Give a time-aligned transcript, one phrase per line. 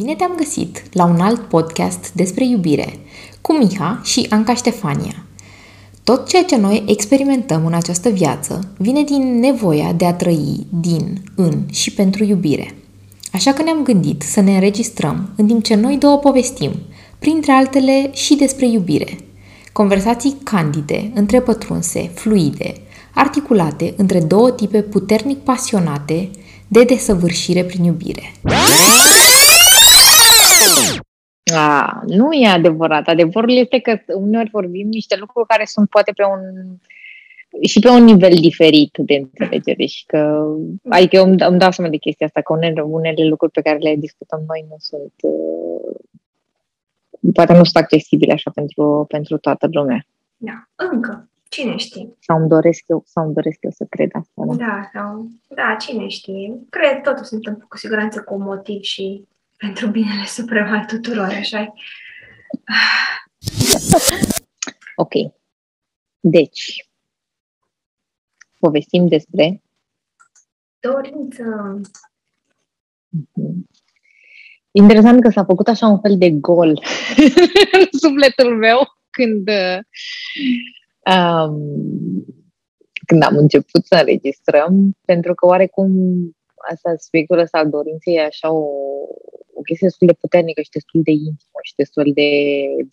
[0.00, 2.98] Bine te-am găsit la un alt podcast despre iubire
[3.40, 5.26] cu Miha și Anca Ștefania.
[6.04, 11.22] Tot ceea ce noi experimentăm în această viață vine din nevoia de a trăi din,
[11.34, 12.74] în și pentru iubire.
[13.32, 16.72] Așa că ne-am gândit să ne înregistrăm în timp ce noi două povestim,
[17.18, 19.18] printre altele și despre iubire.
[19.72, 22.72] Conversații candide, întrepătrunse, fluide,
[23.14, 26.30] articulate între două tipe puternic pasionate
[26.68, 28.32] de desăvârșire prin iubire.
[31.54, 33.08] A, nu e adevărat.
[33.08, 36.40] Adevărul este că uneori vorbim niște lucruri care sunt poate pe un
[37.60, 40.46] și pe un nivel diferit de înțelegere și că,
[40.88, 43.78] adică eu îmi, îmi dau seama de chestia asta, că unele, unele lucruri pe care
[43.78, 45.96] le discutăm noi nu sunt, uh,
[47.32, 50.06] poate nu sunt accesibile așa pentru, pentru toată lumea.
[50.36, 51.28] Da, încă.
[51.48, 52.16] Cine știe?
[52.18, 54.42] Sau îmi doresc eu, sau îmi doresc eu să cred asta.
[54.46, 56.58] Da, da, sau, da cine știe.
[56.68, 59.24] Cred, totul se întâmplă cu siguranță cu un motiv și
[59.58, 61.72] pentru binele suprem al tuturor, așa
[64.96, 65.12] Ok.
[66.20, 66.88] Deci,
[68.58, 69.62] povestim despre
[70.80, 71.44] dorință.
[73.08, 73.68] Mhm.
[74.70, 76.68] Interesant că s-a făcut așa un fel de gol
[77.72, 78.78] în sufletul meu
[79.10, 79.48] când
[81.14, 82.26] um,
[83.06, 85.90] când am început să înregistrăm, pentru că oarecum
[86.70, 88.66] asta, subiectul ăsta al dorinței e așa o,
[89.58, 92.30] o chestie destul de puternică și destul de intimă și destul de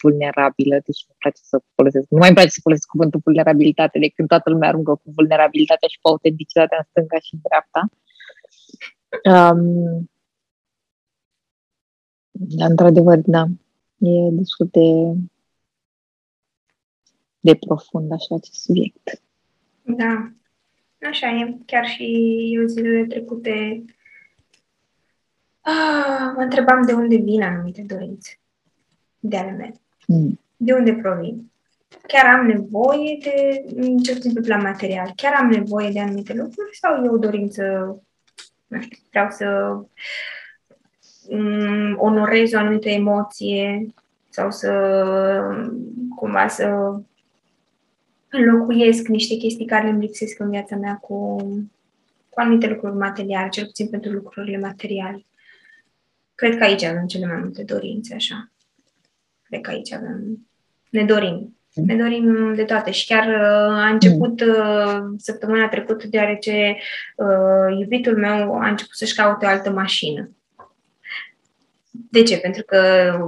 [0.01, 4.27] vulnerabilă, deci nu place să folosesc, nu mai place să folosesc cuvântul vulnerabilitate, de când
[4.27, 7.81] toată lumea aruncă cu vulnerabilitatea și cu autenticitatea în stânga și în dreapta.
[9.33, 10.09] Um,
[12.31, 13.43] dar, într-adevăr, da,
[13.97, 14.87] e destul de,
[17.39, 19.21] de profund așa acest subiect.
[19.81, 20.31] Da,
[21.01, 21.57] așa e.
[21.65, 22.03] Chiar și
[22.53, 23.83] eu zilele trecute
[25.67, 28.39] Ah, mă întrebam de unde vin anumite dorințe
[29.19, 29.81] de ale mele.
[30.07, 30.39] Mm.
[30.57, 31.51] De unde provin?
[32.07, 33.65] Chiar am nevoie de,
[34.03, 37.63] ce puțin pe plan material, chiar am nevoie de anumite lucruri sau e o dorință,
[38.67, 39.79] nu știu, vreau să
[41.27, 43.85] um, onorez o anumită emoție
[44.29, 44.71] sau să
[46.15, 46.95] cumva să
[48.35, 51.35] înlocuiesc niște chestii care îmi lipsesc în viața mea cu,
[52.29, 55.25] cu anumite lucruri materiale, cel puțin pentru lucrurile materiale.
[56.35, 58.51] Cred că aici avem cele mai multe dorințe, așa.
[59.43, 60.47] Cred că aici avem...
[60.89, 61.57] Ne dorim.
[61.73, 66.77] Ne dorim de toate și chiar uh, a început uh, săptămâna trecută deoarece
[67.15, 70.29] uh, iubitul meu a început să-și caute o altă mașină.
[72.09, 72.37] De ce?
[72.37, 72.77] Pentru că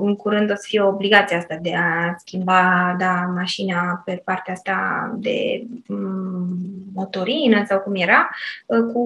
[0.01, 5.11] în curând o să fie obligația asta de a schimba da, mașina pe partea asta
[5.17, 6.57] de mm,
[6.93, 8.29] motorină sau cum era,
[8.65, 9.03] uh, cu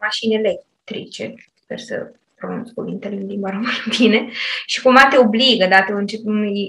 [0.00, 1.34] mașini electrice.
[1.62, 4.28] Sper să pronunț cuvintele în limba română bine,
[4.66, 6.20] și cumva te obligă, da, te încep,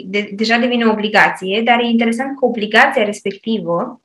[0.06, 4.02] de, deja devine o obligație, dar e interesant că obligația respectivă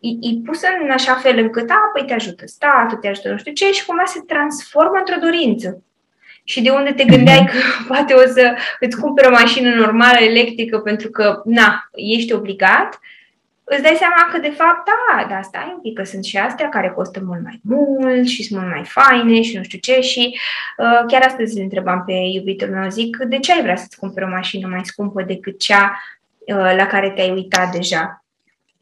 [0.00, 3.36] e, e pusă în așa fel încât, a, păi te ajută statul, te ajută nu
[3.36, 5.82] știu ce, și cumva se transformă într-o dorință.
[6.50, 10.78] Și de unde te gândeai că poate o să îți cumperi o mașină normală electrică
[10.78, 12.98] pentru că, na, ești obligat,
[13.64, 16.68] îți dai seama că, de fapt, da, da, stai un pic, că sunt și astea
[16.68, 20.38] care costă mult mai mult și sunt mult mai faine și nu știu ce și
[20.78, 24.26] uh, chiar astăzi îl întrebam pe iubitul meu, zic, de ce ai vrea să-ți cumperi
[24.26, 26.02] o mașină mai scumpă decât cea
[26.46, 28.24] uh, la care te-ai uitat deja?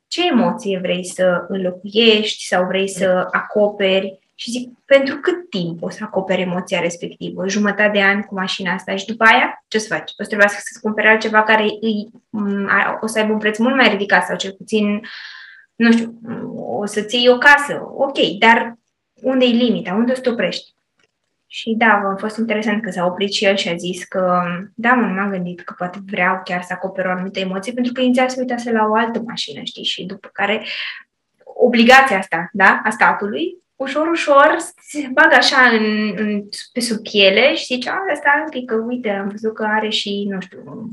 [0.08, 4.18] Ce emoție vrei să înlocuiești sau vrei să acoperi?
[4.41, 7.49] Și zic, pentru cât timp o să acoperi emoția respectivă?
[7.49, 10.10] Jumătate de ani cu mașina asta și după aia ce să faci?
[10.10, 12.10] O să trebuiască să-ți cumperi altceva care îi,
[13.00, 15.00] o să aibă un preț mult mai ridicat sau cel puțin,
[15.75, 16.19] nu știu,
[16.54, 17.82] o să-ți iei o casă.
[17.97, 18.78] Ok, dar
[19.15, 19.94] unde e limita?
[19.94, 20.75] Unde o să te oprești?
[21.47, 24.43] Și da, a fost interesant că s-a oprit și el și a zis că,
[24.75, 27.93] da, mă, nu m-am gândit că poate vreau chiar să acoper o anumită emoție, pentru
[27.93, 30.65] că inițial se uitase la o altă mașină, știi, și după care
[31.44, 37.55] obligația asta, da, a statului, ușor, ușor se bagă așa în, în, pe sub piele
[37.55, 40.91] și zice, a, asta un pic, că uite, am văzut că are și, nu știu,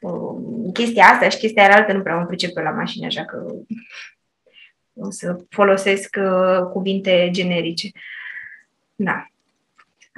[0.00, 0.34] o,
[0.72, 3.46] chestia asta și chestia altă, nu prea mă pricep pe la mașină, așa că
[4.94, 7.90] o să folosesc uh, cuvinte generice.
[8.94, 9.26] Da.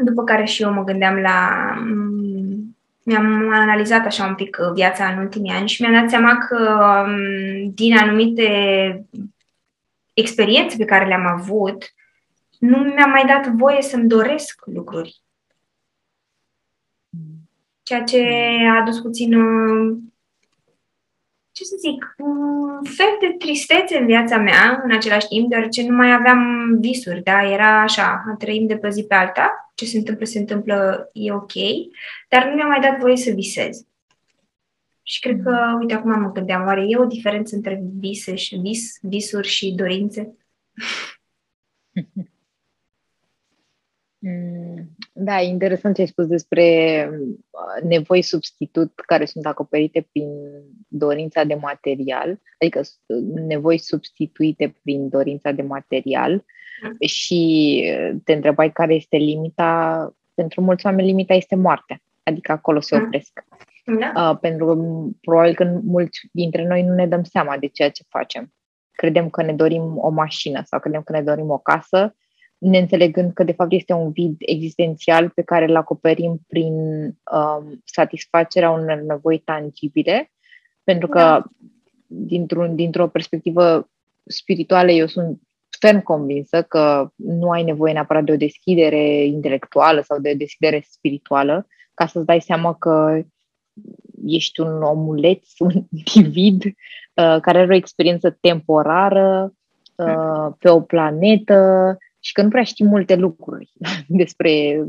[0.04, 1.72] După care și eu mă gândeam la...
[1.78, 6.84] Mm, mi-am analizat așa un pic viața în ultimii ani și mi-am dat seama că
[7.06, 8.48] mm, din anumite
[10.14, 11.92] experiențe pe care le-am avut,
[12.58, 15.22] nu mi-a mai dat voie să-mi doresc lucruri.
[17.82, 18.26] Ceea ce
[18.68, 19.98] a adus puțin uh,
[21.58, 25.96] ce să zic, un fel de tristețe în viața mea, în același timp, deoarece nu
[25.96, 26.40] mai aveam
[26.80, 27.42] visuri, da?
[27.42, 31.52] Era așa, trăim de pe zi pe alta, ce se întâmplă, se întâmplă, e ok,
[32.28, 33.86] dar nu mi-a mai dat voie să visez.
[35.02, 38.98] Și cred că, uite, acum mă gândeam, oare e o diferență între vise și vis,
[39.02, 40.36] visuri și dorințe?
[44.20, 46.64] Mm, da, e interesant ce ai spus despre
[47.10, 50.28] uh, nevoi substitut care sunt acoperite prin
[50.88, 52.80] dorința de material, adică
[53.46, 56.44] nevoi substituite prin dorința de material
[56.82, 56.96] mm.
[57.06, 60.12] și uh, te întrebai care este limita.
[60.34, 63.04] Pentru mulți oameni limita este moartea, adică acolo se mm.
[63.04, 63.44] opresc.
[63.84, 64.30] Da.
[64.30, 64.74] Uh, pentru că
[65.20, 68.52] probabil că mulți dintre noi nu ne dăm seama de ceea ce facem.
[68.92, 72.14] Credem că ne dorim o mașină sau credem că ne dorim o casă
[72.58, 76.74] neînțelegând că de fapt este un vid existențial pe care îl acoperim prin
[77.04, 80.30] um, satisfacerea unor nevoi tangibile,
[80.84, 81.44] pentru că da.
[82.06, 83.88] dintr-o, dintr-o perspectivă
[84.24, 85.40] spirituală eu sunt
[85.80, 90.84] ferm convinsă că nu ai nevoie neapărat de o deschidere intelectuală sau de o deschidere
[90.88, 93.22] spirituală ca să-ți dai seama că
[94.24, 95.70] ești un omuleț, un
[96.14, 99.52] individ uh, care are o experiență temporară
[99.94, 103.72] uh, pe o planetă și că nu prea știi multe lucruri
[104.22, 104.84] despre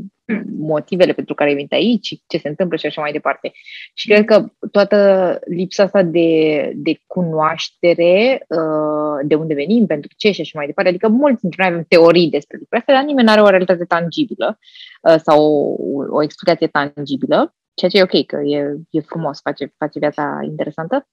[0.58, 3.52] motivele pentru care ai venit aici, ce se întâmplă și așa mai departe.
[3.94, 10.30] Și cred că toată lipsa asta de, de cunoaștere, uh, de unde venim, pentru ce
[10.30, 13.26] și așa mai departe, adică mulți dintre noi avem teorii despre lucrurile astea, dar nimeni
[13.26, 14.58] nu are o realitate tangibilă
[15.02, 15.42] uh, sau
[15.78, 20.40] o, o explicație tangibilă, ceea ce e ok, că e, e frumos, face, face viața
[20.42, 21.06] interesantă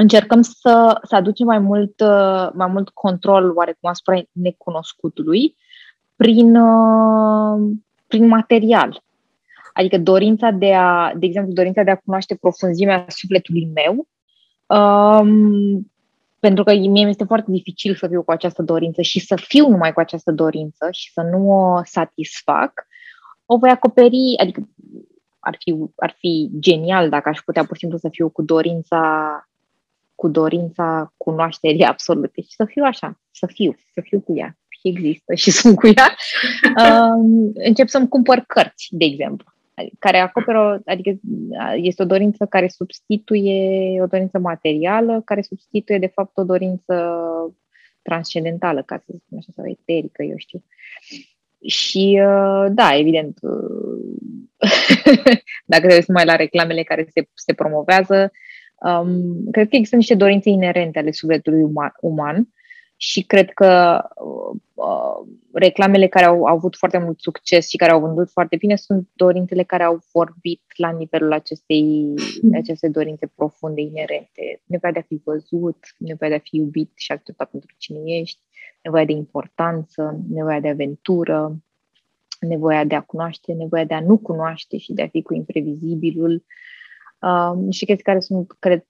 [0.00, 5.56] încercăm să, să aducem mai mult, uh, mai mult control oarecum asupra necunoscutului
[6.16, 7.76] prin, uh,
[8.06, 9.02] prin material.
[9.72, 14.06] Adică dorința de a, de exemplu, dorința de a cunoaște profunzimea sufletului meu,
[14.78, 15.90] um,
[16.38, 19.68] pentru că mie mi este foarte dificil să fiu cu această dorință și să fiu
[19.68, 22.86] numai cu această dorință și să nu o satisfac,
[23.46, 24.68] o voi acoperi, adică
[25.38, 29.00] ar fi, ar fi genial dacă aș putea pur și simplu să fiu cu dorința
[30.20, 32.40] cu dorința cunoașterii absolute.
[32.40, 34.58] Și să fiu așa, să fiu, să fiu cu ea.
[34.68, 36.16] Și există și sunt cu ea,
[36.86, 39.46] um, încep să-mi cumpăr cărți, de exemplu,
[39.98, 41.18] care acoperă, adică
[41.74, 46.94] este o dorință care substituie o dorință materială, care substituie de fapt o dorință
[48.02, 50.64] transcendentală, ca să spun așa, sau eterică, eu știu.
[51.66, 54.00] Și uh, da, evident, uh,
[55.72, 58.32] dacă trebuie să mai la reclamele care se, se promovează,
[58.80, 62.48] Um, cred că există niște dorințe inerente ale sufletului uman, uman
[63.02, 64.00] și cred că
[64.74, 68.76] uh, reclamele care au, au avut foarte mult succes și care au vândut foarte bine
[68.76, 72.14] sunt dorințele care au vorbit la nivelul acestei,
[72.52, 74.62] aceste dorințe profunde, inerente.
[74.66, 78.40] Nevoia de a fi văzut, nevoia de a fi iubit și acceptat pentru cine ești,
[78.82, 81.56] nevoia de importanță, nevoia de aventură,
[82.40, 86.44] nevoia de a cunoaște, nevoia de a nu cunoaște și de a fi cu imprevizibilul,
[87.20, 88.86] uh, um, și chestii care sunt, cred,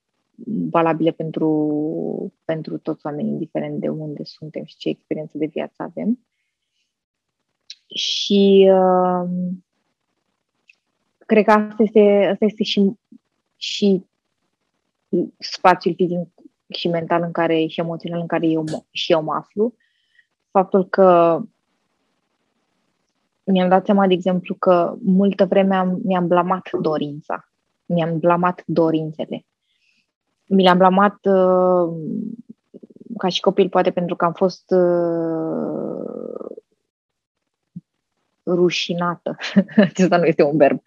[0.71, 6.19] valabile pentru, pentru toți oamenii, indiferent de unde suntem și ce experiență de viață avem.
[7.95, 9.29] Și uh,
[11.27, 12.93] cred că asta este, asta este și,
[13.57, 14.05] și
[15.39, 16.29] spațiul fizic
[16.69, 19.75] și mental în care, și emoțional în care eu, și eu mă aflu.
[20.51, 21.41] Faptul că
[23.45, 27.50] mi-am dat seama, de exemplu, că multă vreme am, mi-am blamat dorința
[27.91, 29.47] mi-am blamat dorințele.
[30.45, 31.89] Mi le-am blamat uh,
[33.19, 36.11] ca și copil, poate pentru că am fost uh,
[38.47, 39.37] rușinată.
[39.77, 40.81] Acesta nu este un verb.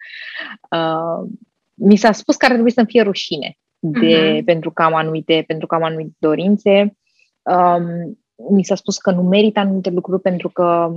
[0.70, 1.30] Uh,
[1.74, 4.44] mi s-a spus că ar trebui să-mi fie rușine de, uh-huh.
[4.44, 6.96] pentru, că am anumite, pentru că am anumite dorințe.
[7.42, 8.18] Um,
[8.50, 10.92] mi s-a spus că nu merită anumite lucruri pentru că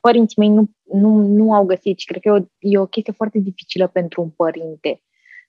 [0.00, 0.70] părinții mei nu,
[1.00, 4.22] nu, nu au găsit și cred că e o, e o chestie foarte dificilă pentru
[4.22, 5.00] un părinte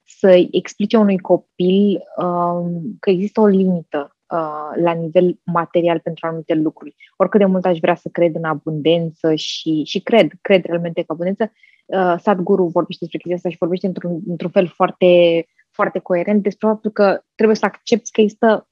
[0.04, 6.54] să explice unui copil um, că există o limită uh, la nivel material pentru anumite
[6.54, 6.96] lucruri.
[7.16, 11.12] Oricât de mult aș vrea să cred în abundență și, și cred, cred realmente că
[11.12, 11.52] abundență,
[11.86, 16.68] uh, Sadhguru vorbește despre chestia asta și vorbește într-un, într-un fel foarte, foarte coerent despre
[16.68, 18.68] faptul că trebuie să accepti că există,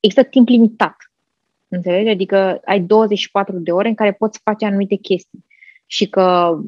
[0.00, 0.96] există timp limitat
[1.74, 2.08] Înțelegi?
[2.08, 5.44] Adică ai 24 de ore în care poți face anumite chestii.
[5.92, 6.58] Și că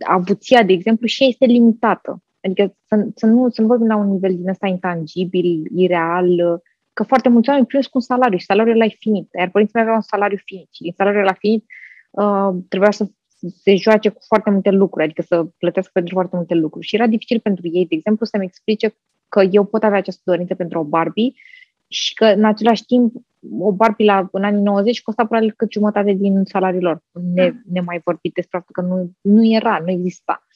[0.00, 2.22] avuția, de exemplu, și este limitată.
[2.40, 6.62] Adică să, să, nu, să nu vorbim la un nivel din ăsta intangibil, ireal,
[6.92, 9.28] că foarte mulți oameni primesc un salariu și salariul ăla e finit.
[9.38, 11.64] Iar părinții mei aveau un salariu finit și din salariul ăla finit
[12.10, 13.10] uh, trebuia să,
[13.62, 16.86] se joace cu foarte multe lucruri, adică să plătească pentru foarte multe lucruri.
[16.86, 18.94] Și era dificil pentru ei, de exemplu, să-mi explice
[19.28, 21.32] că eu pot avea această dorință pentru o Barbie
[21.88, 23.14] și că în același timp
[23.58, 27.02] o Barbie la, în anii 90 costa probabil cât jumătate din salariul lor.
[27.34, 30.46] Ne, ne mai vorbit despre faptul că nu, nu era, nu exista.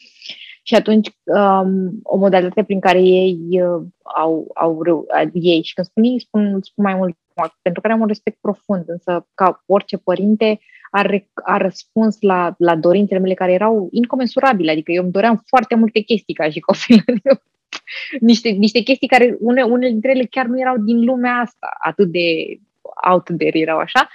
[0.62, 5.86] Și atunci um, o modalitate prin care ei uh, au, au reu- ei și când
[5.86, 7.16] spun ei, spun, spun mai mult
[7.62, 10.60] pentru care am un respect profund, însă ca orice părinte
[10.90, 15.74] a, a răspuns la, la dorințele mele care erau incomensurabile, adică eu îmi doream foarte
[15.74, 17.04] multe chestii ca și copil.
[18.20, 22.08] niște, niște chestii care une, unele dintre ele chiar nu erau din lumea asta, atât
[22.10, 22.58] de
[23.10, 24.08] out there erau așa.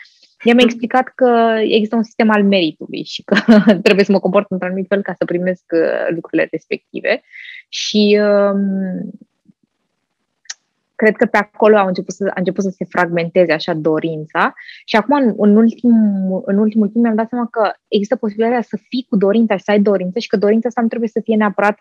[0.44, 3.36] Ea mi-a explicat că există un sistem al meritului și că
[3.86, 7.22] trebuie să mă comport într-un anumit fel ca să primesc uh, lucrurile respective.
[7.70, 9.10] Și um,
[10.96, 14.54] cred că pe acolo a început să, a început să se fragmenteze așa dorința
[14.86, 15.96] și acum în, în, ultim,
[16.46, 19.72] în ultimul timp mi-am dat seama că există posibilitatea să fii cu dorința și să
[19.72, 21.80] ai dorință și că dorința asta nu trebuie să fie neapărat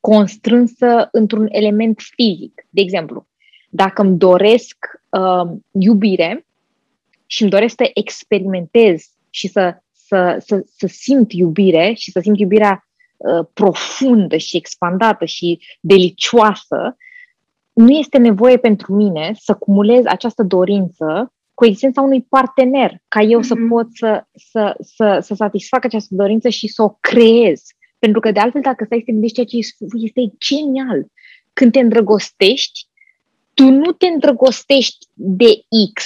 [0.00, 2.66] constrânsă într-un element fizic.
[2.70, 3.26] De exemplu,
[3.70, 4.76] dacă îmi doresc
[5.10, 6.46] uh, iubire
[7.26, 12.38] și îmi doresc să experimentez și să, să, să, să simt iubire și să simt
[12.38, 16.96] iubirea uh, profundă și expandată și delicioasă,
[17.72, 23.40] nu este nevoie pentru mine să cumulez această dorință cu existența unui partener, ca eu
[23.40, 23.46] mm-hmm.
[23.46, 23.68] să mhm.
[23.68, 27.62] pot să, să, să, să satisfac această dorință și să o creez.
[27.98, 29.56] Pentru că, de altfel, dacă stai să te gândești ceea ce
[29.92, 31.06] este genial,
[31.52, 32.87] când te îndrăgostești,
[33.58, 35.60] tu nu te îndrăgostești de
[35.94, 36.04] X.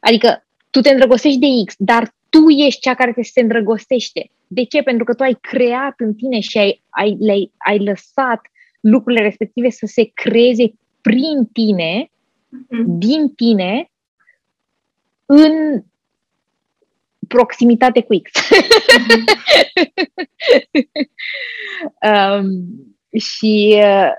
[0.00, 4.30] Adică tu te îndrăgostești de X, dar tu ești cea care te se îndrăgostește.
[4.46, 4.82] De ce?
[4.82, 8.40] Pentru că tu ai creat în tine și ai, ai, le ai lăsat
[8.80, 12.84] lucrurile respective să se creeze prin tine, mm-hmm.
[12.84, 13.90] din tine,
[15.26, 15.82] în
[17.28, 18.30] proximitate cu X.
[22.12, 22.46] um,
[23.18, 24.12] și uh,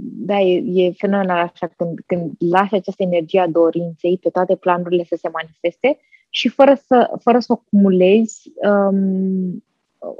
[0.00, 5.04] da, e, e fenomenal așa când, când lași această energie a dorinței pe toate planurile
[5.04, 5.98] să se manifeste
[6.28, 9.64] și fără să, fără să o cumulezi, um,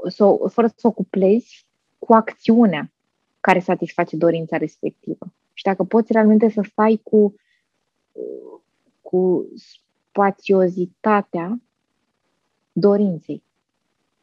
[0.07, 1.65] să, fără să o cuplezi
[1.99, 2.91] cu acțiunea
[3.39, 5.33] care satisface dorința respectivă.
[5.53, 7.35] Și dacă poți realmente să stai cu,
[9.01, 9.47] cu
[10.11, 11.61] spațiozitatea
[12.71, 13.43] dorinței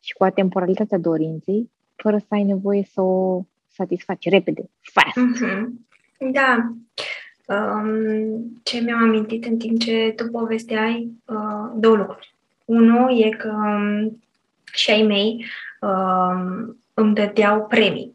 [0.00, 5.18] și cu atemporalitatea dorinței, fără să ai nevoie să o satisfaci repede, fast.
[5.18, 5.68] Mm-hmm.
[6.32, 6.72] Da.
[7.46, 12.34] Um, ce mi-am amintit în timp ce tu povesteai, uh, două lucruri.
[12.64, 14.22] Unul e că um,
[14.72, 15.44] și ai mei
[15.80, 18.13] um, îmi dădeau premii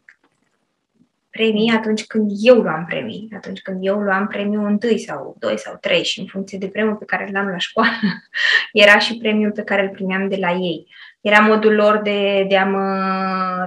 [1.40, 5.76] premii atunci când eu luam premii, atunci când eu luam premiul întâi sau doi sau
[5.80, 7.90] trei și în funcție de premiul pe care l-am la școală,
[8.72, 10.86] era și premiul pe care îl primeam de la ei.
[11.20, 12.88] Era modul lor de, de a mă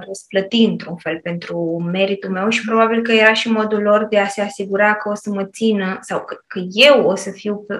[0.06, 4.26] răsplăti într-un fel pentru meritul meu și probabil că era și modul lor de a
[4.26, 7.74] se asigura că o să mă țină sau că, că eu o să fiu pe,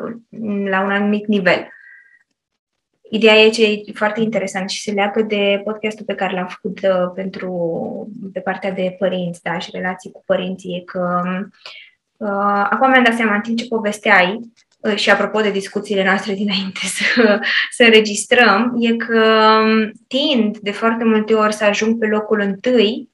[0.71, 1.69] la un anumit nivel.
[3.15, 6.79] Ideea e ce e foarte interesant și se leagă de podcastul pe care l-am făcut
[6.83, 7.53] uh, pentru,
[8.33, 11.23] pe partea de părinți da, și relații cu părinții, e că
[12.17, 14.41] uh, acum mi-am dat seama în timp ce povesteai
[14.81, 17.41] uh, și apropo de discuțiile noastre dinainte să,
[17.71, 23.09] să înregistrăm, e că um, tind de foarte multe ori să ajung pe locul întâi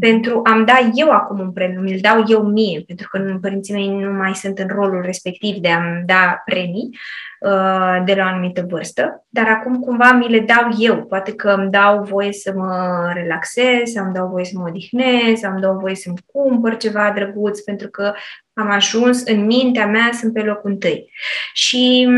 [0.00, 3.88] pentru a-mi da eu acum un premiu, mi-l dau eu mie, pentru că părinții mei
[3.88, 6.98] nu mai sunt în rolul respectiv de a-mi da premii
[7.40, 11.04] uh, de la o anumită vârstă, dar acum cumva mi le dau eu.
[11.04, 15.38] Poate că îmi dau voie să mă relaxez, sau îmi dau voie să mă odihnez,
[15.38, 18.12] sau îmi dau voie să-mi cumpăr ceva drăguț, pentru că
[18.52, 21.10] am ajuns în mintea mea, sunt pe locul întâi.
[21.52, 22.08] Și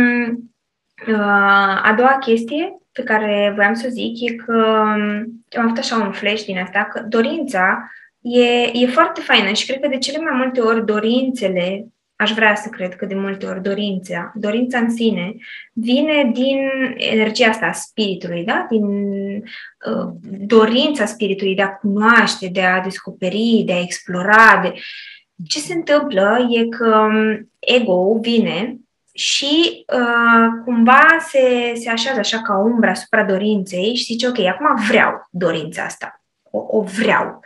[1.08, 1.18] uh,
[1.82, 6.12] a doua chestie pe care voiam să zic e că um, am avut așa un
[6.12, 7.90] flash din asta, că dorința
[8.20, 11.86] e, e foarte faină și cred că de cele mai multe ori dorințele,
[12.16, 15.34] aș vrea să cred că de multe ori dorința, dorința în sine,
[15.72, 16.58] vine din
[16.96, 18.66] energia asta a spiritului, da?
[18.70, 20.08] din uh,
[20.46, 24.60] dorința spiritului de a cunoaște, de a descoperi, de a explora.
[24.62, 24.72] De...
[25.46, 28.78] Ce se întâmplă e că um, ego vine
[29.18, 34.84] și uh, cumva se, se așează așa ca umbra asupra dorinței și zice, ok, acum
[34.88, 37.40] vreau dorința asta, o, o vreau.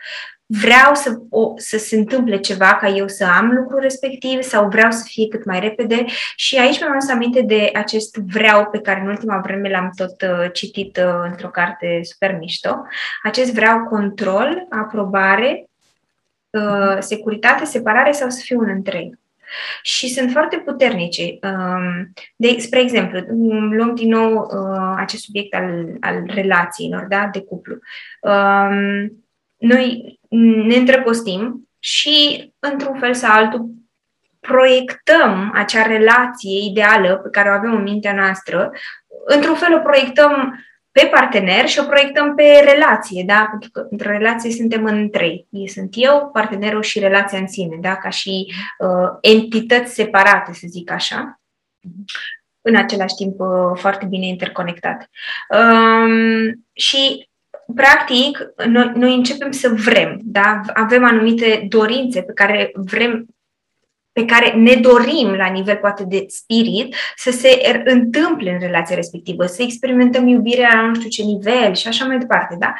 [0.46, 4.90] Vreau să, o, să se întâmple ceva ca eu să am lucrul respectiv sau vreau
[4.90, 6.04] să fie cât mai repede
[6.36, 10.22] și aici mi-am adus aminte de acest vreau pe care în ultima vreme l-am tot
[10.22, 12.82] uh, citit uh, într-o carte super mișto.
[13.22, 15.64] Acest vreau control, aprobare,
[16.50, 19.20] uh, securitate, separare sau să fiu un întreg.
[19.82, 21.38] Și sunt foarte puternice.
[21.42, 23.18] Um, de, spre exemplu,
[23.70, 27.78] luăm din nou uh, acest subiect al, al relațiilor, da, de cuplu.
[28.20, 29.12] Um,
[29.56, 30.18] noi
[30.66, 33.70] ne îndrăgostim și, într-un fel sau altul,
[34.40, 38.70] proiectăm acea relație ideală pe care o avem în mintea noastră,
[39.26, 43.46] într-un fel o proiectăm pe partener și o proiectăm pe relație, da?
[43.50, 45.46] Pentru că într-o relație suntem în trei.
[45.50, 47.96] Eu sunt eu, partenerul și relația în sine, da?
[47.96, 51.40] Ca și uh, entități separate, să zic așa.
[52.60, 55.08] În același timp uh, foarte bine interconectate.
[55.48, 57.28] Um, și
[57.74, 60.60] practic, noi, noi începem să vrem, da?
[60.74, 63.26] Avem anumite dorințe pe care vrem
[64.12, 69.46] pe care ne dorim la nivel poate de spirit să se întâmple în relația respectivă,
[69.46, 72.72] să experimentăm iubirea la nu știu ce nivel și așa mai departe, da?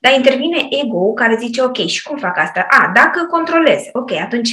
[0.00, 2.66] Dar intervine ego care zice, ok, și cum fac asta?
[2.70, 4.50] A, dacă controlez, ok, atunci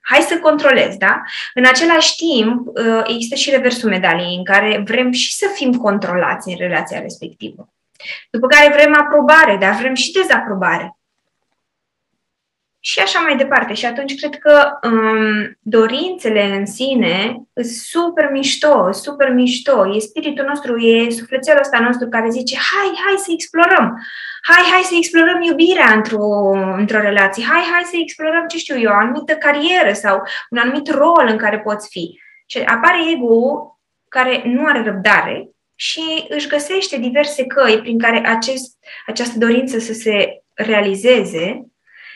[0.00, 1.22] hai să controlez, da?
[1.54, 6.48] În același timp, uh, există și reversul medaliei în care vrem și să fim controlați
[6.48, 7.68] în relația respectivă.
[8.30, 10.96] După care vrem aprobare, dar vrem și dezaprobare
[12.84, 13.74] și așa mai departe.
[13.74, 19.94] Și atunci cred că um, dorințele în sine sunt super mișto, super mișto.
[19.94, 23.98] E spiritul nostru, e sufletelul ăsta nostru care zice, hai, hai să explorăm.
[24.42, 26.26] Hai, hai să explorăm iubirea într-o,
[26.76, 27.44] într-o relație.
[27.44, 31.36] Hai, hai să explorăm, ce știu eu, o anumită carieră sau un anumit rol în
[31.36, 32.20] care poți fi.
[32.46, 33.66] Și apare ego
[34.08, 39.92] care nu are răbdare și își găsește diverse căi prin care acest, această dorință să
[39.92, 41.71] se realizeze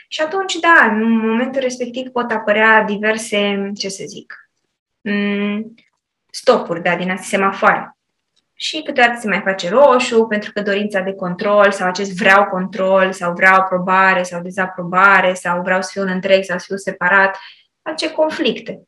[0.07, 4.49] și atunci, da, în momentul respectiv pot apărea diverse, ce să zic,
[5.01, 5.75] mm,
[6.29, 7.91] stopuri, da, din astea semafoare.
[8.53, 13.11] Și câteodată se mai face roșu pentru că dorința de control sau acest vreau control
[13.11, 17.37] sau vreau aprobare sau dezaprobare sau vreau să fiu un întreg sau să fiu separat,
[17.81, 18.81] face conflicte.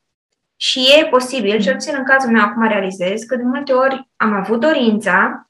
[0.56, 4.34] Și e posibil, cel puțin în cazul meu acum realizez, că de multe ori am
[4.34, 5.49] avut dorința Mm,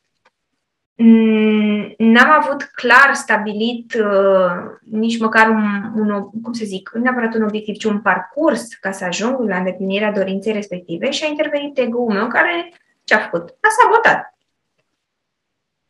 [1.97, 4.51] n-am avut clar stabilit uh,
[4.91, 8.91] nici măcar un, un, cum să zic, nu neapărat un obiectiv, ci un parcurs ca
[8.91, 13.49] să ajung la îndeplinirea dorinței respective și a intervenit ego-ul meu care ce a făcut?
[13.49, 14.37] A sabotat.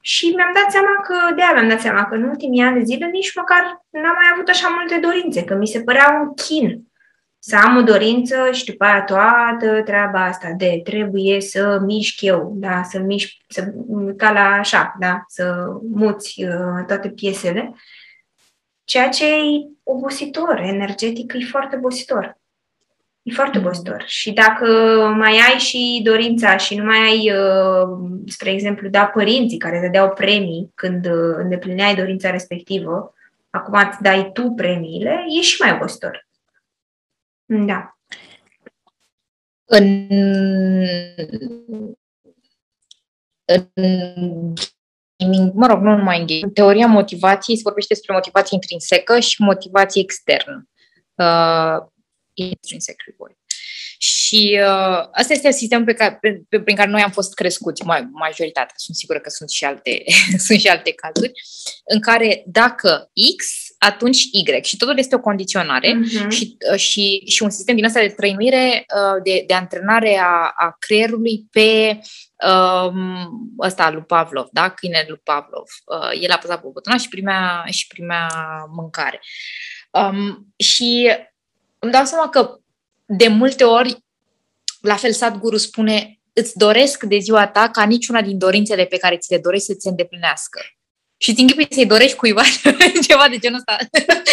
[0.01, 2.83] Și mi-am dat seama că, de aia mi-am dat seama că în ultimii ani de
[2.83, 6.88] zile nici măcar n-am mai avut așa multe dorințe, că mi se părea un chin
[7.39, 12.53] să am o dorință și după aia toată treaba asta de trebuie să mișc eu,
[12.55, 13.73] da, să mișc, să,
[14.17, 17.73] ca la așa, da, să muți uh, toate piesele,
[18.83, 22.37] ceea ce e obositor, energetic, e foarte obositor.
[23.21, 23.65] E foarte mm.
[23.65, 24.03] obositor.
[24.05, 24.67] Și dacă
[25.17, 27.87] mai ai și dorința și nu mai ai, uh,
[28.25, 33.13] spre exemplu, da, părinții care te dau premii când uh, îndeplineai dorința respectivă,
[33.49, 36.27] acum îți dai tu premiile, e și mai obositor.
[37.49, 37.97] Da.
[39.65, 40.07] În,
[45.15, 49.41] în mă rog, nu numai în game, teoria motivației se vorbește despre motivație intrinsecă și
[49.41, 50.69] motivație externă.
[51.15, 51.77] Uh,
[52.33, 53.37] intrinsic reward.
[53.97, 58.09] Și uh, asta este sistemul pe care, pe, prin care noi am fost crescuți, mai,
[58.11, 60.03] majoritatea, sunt sigură că sunt și alte,
[60.45, 61.31] sunt și alte cazuri,
[61.85, 63.45] în care dacă X
[63.79, 64.61] atunci Y.
[64.61, 66.29] Și totul este o condiționare uh-huh.
[66.29, 70.51] și, uh, și, și un sistem din asta de trăinuire, uh, de, de antrenare a,
[70.55, 71.99] a creierului pe
[72.47, 74.69] um, ăsta lui Pavlov, da?
[74.69, 75.67] Câinele lui Pavlov.
[75.85, 78.27] Uh, el a păsat pe butonul și primea, și primea
[78.75, 79.21] mâncare.
[79.91, 81.11] Um, și
[81.79, 82.59] îmi dau seama că
[83.05, 83.97] de multe ori,
[84.81, 89.17] la fel Sadhguru spune, îți doresc de ziua ta ca niciuna din dorințele pe care
[89.17, 90.59] ți le dorești să ți se îndeplinească
[91.21, 92.41] și ți închipui să-i dorești cuiva
[93.07, 93.77] ceva de genul ăsta.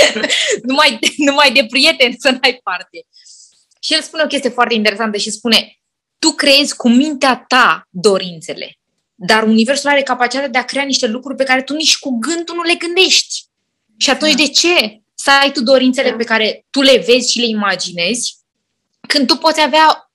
[0.69, 3.07] numai, numai de prieteni să n-ai parte.
[3.81, 5.79] Și el spune o chestie foarte interesantă și spune,
[6.19, 8.79] tu creezi cu mintea ta dorințele,
[9.15, 12.55] dar Universul are capacitatea de a crea niște lucruri pe care tu nici cu gândul
[12.55, 13.45] nu le gândești.
[13.97, 14.43] Și atunci da.
[14.43, 16.17] de ce să ai tu dorințele da.
[16.17, 18.37] pe care tu le vezi și le imaginezi,
[19.09, 20.11] când tu poți avea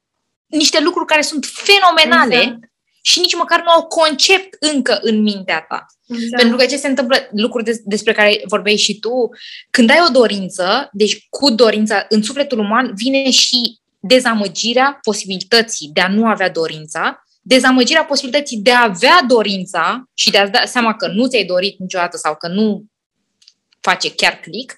[0.46, 2.71] niște lucruri care sunt fenomenale exact.
[3.02, 5.86] Și nici măcar nu au concept încă în mintea ta.
[6.08, 6.42] Exact.
[6.42, 9.30] Pentru că ce se întâmplă, lucruri des, despre care vorbeai și tu,
[9.70, 16.02] când ai o dorință, deci cu dorința în sufletul uman vine și dezamăgirea posibilității de
[16.02, 20.96] a nu avea dorința, dezamăgirea posibilității de a avea dorința și de a-ți da seama
[20.96, 22.84] că nu ți-ai dorit niciodată sau că nu
[23.80, 24.78] face chiar click,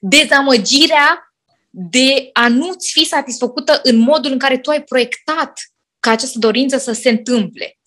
[0.00, 1.32] dezamăgirea
[1.70, 5.60] de a nu-ți fi satisfăcută în modul în care tu ai proiectat
[6.08, 7.78] ca această dorință să se întâmple.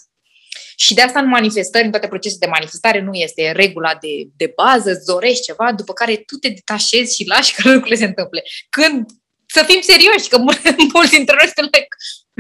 [0.76, 4.54] Și de asta în manifestări, în toate procesele de manifestare, nu este regula de, de
[4.56, 8.44] bază, îți dorești ceva, după care tu te detașezi și lași că lucrurile se întâmple.
[8.70, 9.06] Când
[9.46, 10.38] să fim serioși, că
[10.94, 11.96] mulți dintre noi sunt like,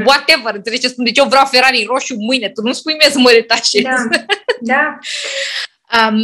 [0.05, 1.03] whatever, înțelegi ce spun?
[1.03, 3.81] Deci eu vreau Ferrari roșu mâine, tu nu spui mie să mă detașez.
[3.81, 4.03] Da,
[4.61, 4.99] da.
[6.07, 6.19] um,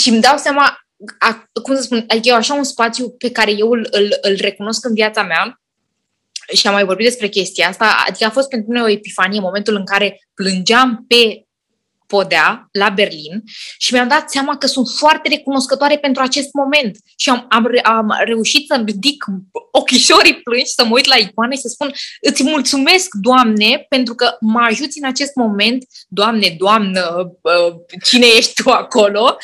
[0.00, 0.78] și îmi dau seama,
[1.18, 4.36] a, cum să spun, adică eu așa un spațiu pe care eu îl, îl, îl
[4.40, 5.60] recunosc în viața mea,
[6.54, 9.44] și am mai vorbit despre chestia asta, adică a fost pentru mine o epifanie în
[9.44, 11.46] momentul în care plângeam pe
[12.06, 13.42] podea la Berlin
[13.78, 18.14] și mi-am dat seama că sunt foarte recunoscătoare pentru acest moment și am, am, am
[18.24, 19.24] reușit să-mi ridic
[19.72, 24.36] ochișorii plângi, să mă uit la icoane și să spun îți mulțumesc, Doamne, pentru că
[24.40, 27.32] mă ajuți în acest moment, Doamne, Doamnă,
[28.04, 29.36] cine ești tu acolo,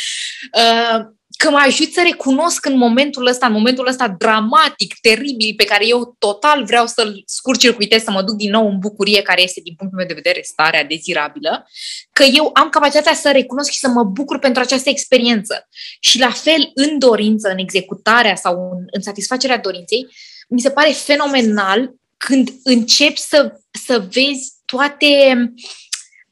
[1.37, 5.87] că mă ajut să recunosc în momentul ăsta, în momentul ăsta dramatic, teribil, pe care
[5.87, 9.75] eu total vreau să-l scurcircuitez, să mă duc din nou în bucurie, care este, din
[9.75, 11.68] punctul meu de vedere, starea dezirabilă,
[12.12, 15.68] că eu am capacitatea să recunosc și să mă bucur pentru această experiență.
[16.01, 20.07] Și la fel, în dorință, în executarea sau în, în satisfacerea dorinței,
[20.49, 23.53] mi se pare fenomenal când începi să,
[23.87, 25.35] să vezi toate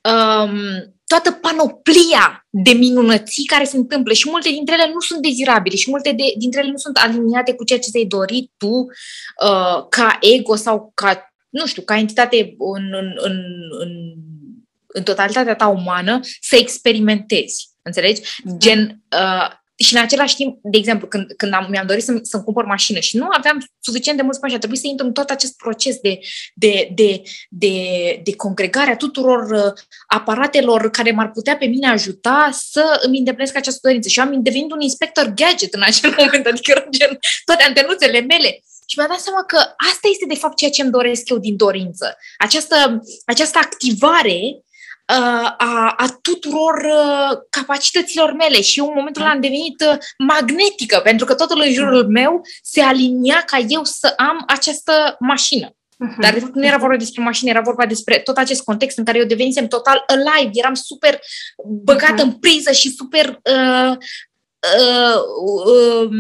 [0.03, 0.61] um,
[1.13, 5.91] toată panoplia de minunății care se întâmplă și multe dintre ele nu sunt dezirabile și
[5.91, 10.19] multe de, dintre ele nu sunt aliniate cu ceea ce ți-ai dorit tu uh, ca
[10.21, 13.43] ego sau ca, nu știu, ca entitate în, în, în,
[13.79, 13.91] în,
[14.87, 17.69] în totalitatea ta umană să experimentezi.
[17.83, 18.21] Înțelegi?
[18.57, 19.51] Gen, uh,
[19.85, 22.99] și în același timp, de exemplu, când, când am, mi-am dorit să, să-mi cumpăr mașină
[22.99, 25.57] și nu aveam suficient de mulți bani și a trebuit să intru în tot acest
[25.57, 26.19] proces de,
[26.55, 27.75] de, de, de,
[28.25, 29.73] de congregare a tuturor uh,
[30.07, 34.09] aparatelor care m-ar putea pe mine ajuta să îmi îndeplinesc această dorință.
[34.09, 38.63] Și am devenit un inspector gadget în acel moment, adică gen toate antenuțele mele.
[38.87, 39.57] Și mi-a dat seama că
[39.91, 42.17] asta este de fapt ceea ce îmi doresc eu din dorință.
[42.39, 44.63] Această, această activare
[45.57, 51.01] a, a tuturor uh, capacităților mele și eu în momentul ăla am devenit uh, magnetică,
[51.05, 55.69] pentru că totul în jurul meu se alinia ca eu să am această mașină.
[55.69, 56.17] Uh-huh.
[56.21, 59.05] Dar de fapt nu era vorba despre mașină, era vorba despre tot acest context în
[59.05, 61.21] care eu devenisem total alive, eram super
[61.67, 62.25] băgată uh-huh.
[62.25, 63.97] în priză și super uh,
[64.79, 66.11] uh, uh,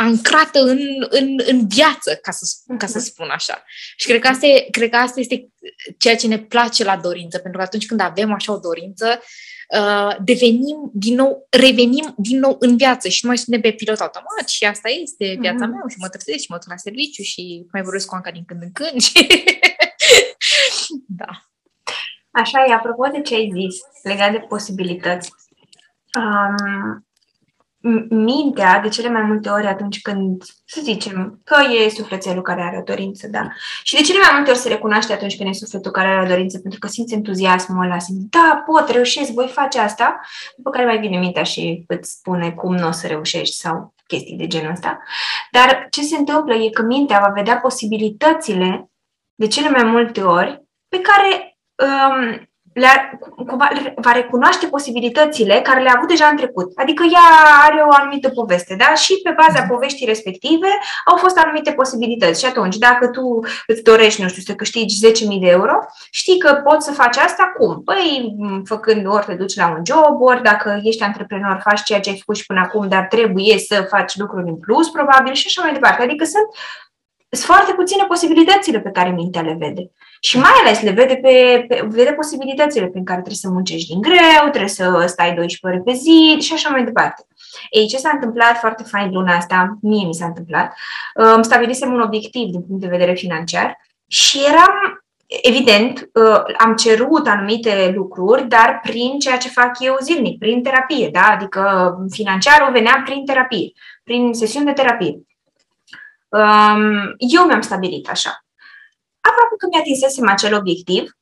[0.00, 2.44] ancrată în, în, în viață, ca să,
[2.78, 3.06] ca să mhm.
[3.06, 3.62] spun așa.
[3.96, 5.48] Și cred că, asta e, cred că asta este
[5.98, 9.22] ceea ce ne place la dorință, pentru că atunci când avem așa o dorință,
[9.78, 14.00] uh, devenim din nou, revenim din nou în viață și nu mai suntem pe pilot
[14.00, 15.70] automat și asta este viața mm-hmm.
[15.70, 18.44] mea și mă trezesc și mă duc la serviciu și mai vorbesc cu Anca din
[18.44, 19.26] când în când și...
[21.20, 21.30] da.
[22.30, 25.32] Așa e, apropo de ce ai zis legat de posibilități,
[26.18, 27.07] um,
[28.08, 32.78] mintea, de cele mai multe ori atunci când, să zicem, că e sufletelul care are
[32.78, 33.48] o dorință, da?
[33.82, 36.28] Și de cele mai multe ori se recunoaște atunci când e sufletul care are o
[36.28, 40.20] dorință, pentru că simți entuziasmul ăla, simți, da, pot, reușesc, voi face asta,
[40.56, 44.36] după care mai vine mintea și îți spune cum nu o să reușești sau chestii
[44.36, 45.02] de genul ăsta.
[45.50, 48.90] Dar ce se întâmplă e că mintea va vedea posibilitățile
[49.34, 52.47] de cele mai multe ori pe care um,
[52.78, 56.72] le cumva, va recunoaște posibilitățile care le-a avut deja în trecut.
[56.74, 57.28] Adică ea
[57.66, 58.94] are o anumită poveste, da?
[58.94, 59.68] Și pe baza mhm.
[59.68, 60.68] poveștii respective
[61.04, 62.40] au fost anumite posibilități.
[62.40, 65.72] Și atunci, dacă tu îți dorești, nu știu, să câștigi 10.000 de euro,
[66.10, 67.82] știi că poți să faci asta cum?
[67.82, 72.10] Păi, făcând ori te duci la un job, ori dacă ești antreprenor, faci ceea ce
[72.10, 75.62] ai făcut și până acum, dar trebuie să faci lucruri în plus, probabil, și așa
[75.62, 76.02] mai departe.
[76.02, 76.48] Adică sunt
[77.30, 79.90] sunt foarte puține posibilitățile pe care mintea le vede.
[80.20, 84.00] Și mai ales le vede, pe, pe, vede posibilitățile prin care trebuie să muncești din
[84.00, 87.26] greu, trebuie să stai 12 ore pe zi și așa mai departe.
[87.70, 90.74] Ei, ce s-a întâmplat foarte fain luna asta, mie mi s-a întâmplat,
[91.14, 97.26] îmi stabilisem un obiectiv din punct de vedere financiar și eram, evident, uh, am cerut
[97.26, 101.28] anumite lucruri, dar prin ceea ce fac eu zilnic, prin terapie, da?
[101.30, 103.72] Adică financiarul venea prin terapie,
[104.04, 105.27] prin sesiuni de terapie.
[106.28, 108.44] Um, eu mi-am stabilit așa.
[109.20, 111.18] Aproape că mi-atinsesem acel obiectiv,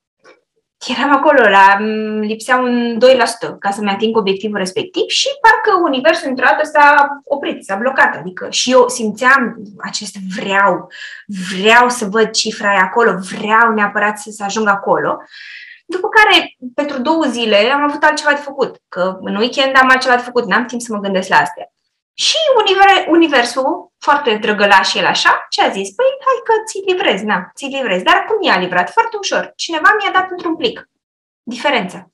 [0.87, 1.79] eram acolo, la,
[2.21, 7.65] lipsea un 2% ca să-mi ating obiectivul respectiv și parcă universul într-o dată s-a oprit,
[7.65, 8.17] s-a blocat.
[8.17, 10.89] Adică și eu simțeam acest vreau,
[11.57, 15.19] vreau să văd cifra aia acolo, vreau neapărat să, să ajung acolo.
[15.87, 20.17] După care, pentru două zile, am avut altceva de făcut, că în weekend am altceva
[20.17, 21.71] de făcut, n-am timp să mă gândesc la astea.
[22.19, 25.91] Și univer, universul, foarte drăgălaș el așa, ce a zis?
[25.95, 28.05] Păi, hai că ți livrezi, na, ți livrezi.
[28.05, 28.91] Dar cum i-a livrat?
[28.91, 29.53] Foarte ușor.
[29.57, 30.89] Cineva mi-a dat într-un plic.
[31.43, 32.11] Diferența.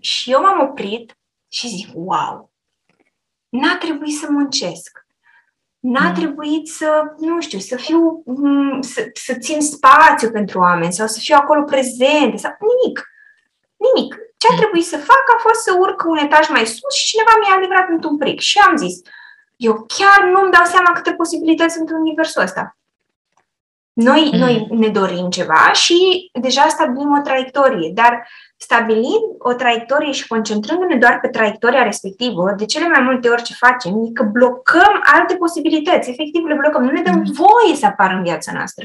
[0.00, 2.52] Și eu m-am oprit și zic, wow,
[3.48, 5.06] n-a trebuit să muncesc.
[5.78, 6.14] N-a mm.
[6.14, 11.18] trebuit să, nu știu, să fiu, mm, să, să țin spațiu pentru oameni sau să
[11.18, 13.08] fiu acolo prezent sau nimic.
[13.76, 14.16] Nimic.
[14.36, 17.30] Ce a trebuit să fac a fost să urc un etaj mai sus și cineva
[17.40, 18.40] mi-a livrat într-un pric.
[18.40, 19.00] Și am zis,
[19.56, 22.76] eu chiar nu-mi dau seama câte posibilități sunt în universul ăsta.
[23.92, 24.38] Noi, mm.
[24.38, 30.96] noi ne dorim ceva și deja stabilim o traiectorie, dar stabilind o traiectorie și concentrându-ne
[30.96, 35.34] doar pe traiectoria respectivă, de cele mai multe ori ce facem e că blocăm alte
[35.34, 36.10] posibilități.
[36.10, 36.84] Efectiv, le blocăm.
[36.84, 37.32] Nu ne dăm mm.
[37.32, 38.84] voie să apară în viața noastră.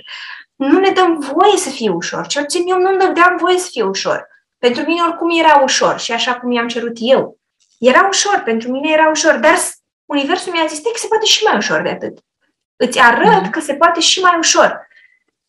[0.56, 2.28] Nu ne dăm voie să fie ușor.
[2.28, 4.28] Cel puțin eu nu-mi dădeam voie să fie ușor.
[4.66, 7.38] Pentru mine oricum era ușor și așa cum i-am cerut eu.
[7.80, 9.56] Era ușor, pentru mine era ușor, dar
[10.06, 12.18] Universul mi-a zis că se poate și mai ușor de atât.
[12.76, 13.50] Îți arăt mm.
[13.50, 14.88] că se poate și mai ușor.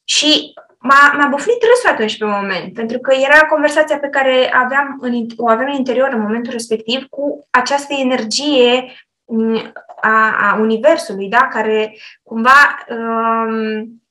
[0.05, 4.99] Și m-a, m-a bufnit râsul atunci pe moment, pentru că era conversația pe care aveam
[5.01, 8.93] în, o aveam în interior în momentul respectiv cu această energie
[9.25, 11.49] mm, a, a Universului, da?
[11.49, 14.03] care cumva, um,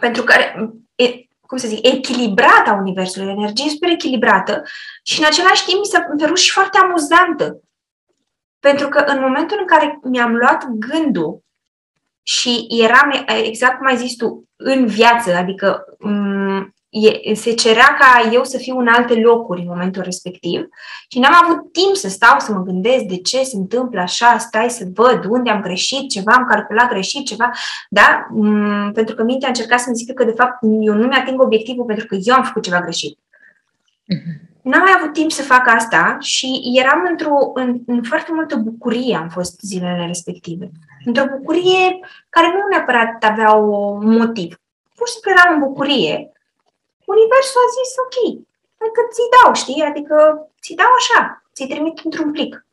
[0.00, 1.04] pentru care, e,
[1.46, 4.62] cum să zic, echilibrată a Universului, energie super echilibrată
[5.02, 7.60] și în același timp mi s-a părut și foarte amuzantă.
[8.60, 11.44] Pentru că în momentul în care mi-am luat gândul
[12.22, 16.73] și eram, exact cum ai zis tu, în viață, adică m-
[17.22, 20.68] e, se cerea ca eu să fiu în alte locuri în momentul respectiv
[21.08, 24.70] și n-am avut timp să stau să mă gândesc de ce se întâmplă așa, stai
[24.70, 27.50] să văd unde am greșit ceva, am calculat greșit ceva,
[27.88, 28.26] da?
[28.30, 31.84] M- pentru că mintea a încercat să-mi zică că de fapt eu nu mi-ating obiectivul
[31.84, 33.18] pentru că eu am făcut ceva greșit.
[33.18, 38.56] Mm-hmm n-am mai avut timp să fac asta și eram într-o, în, în foarte multă
[38.56, 40.70] bucurie am fost zilele respective.
[41.04, 44.60] Într-o bucurie care nu neapărat avea un motiv.
[44.94, 46.32] Pur și simplu eram în bucurie.
[47.04, 48.16] Universul a zis, ok,
[48.80, 49.82] adică ți dau, știi?
[49.82, 50.16] Adică
[50.62, 52.66] ți dau așa, ți trimit într-un plic.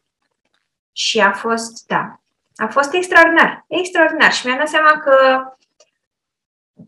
[0.92, 2.20] Și a fost, da,
[2.56, 4.34] a fost extraordinar, extraordinar.
[4.34, 5.44] Și mi-am dat seama că,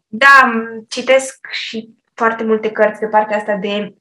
[0.08, 0.51] da,
[0.88, 3.93] citesc și foarte multe cărți de partea asta de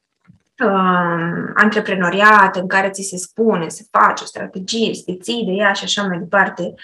[0.65, 5.53] uh, antreprenoriat în care ți se spune să faci o strategie, să te ții de
[5.53, 6.75] ea și așa mai departe.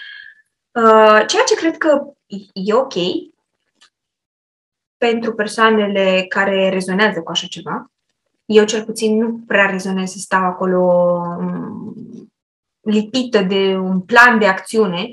[0.71, 2.03] Uh, ceea ce cred că
[2.53, 2.93] e ok
[4.99, 7.91] pentru persoanele care rezonează cu așa ceva.
[8.45, 10.81] Eu cel puțin nu prea rezonez să stau acolo
[11.39, 11.95] um,
[12.81, 15.11] lipită de un plan de acțiune,